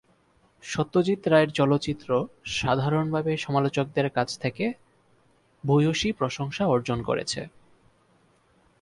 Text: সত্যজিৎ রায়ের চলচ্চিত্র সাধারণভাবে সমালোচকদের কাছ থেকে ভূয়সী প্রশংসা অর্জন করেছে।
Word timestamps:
সত্যজিৎ 0.63 1.21
রায়ের 1.27 1.51
চলচ্চিত্র 1.51 2.09
সাধারণভাবে 2.51 3.31
সমালোচকদের 3.37 4.07
কাছ 4.09 4.29
থেকে 4.39 4.65
ভূয়সী 5.63 6.09
প্রশংসা 6.11 6.63
অর্জন 6.67 6.99
করেছে। 7.03 7.41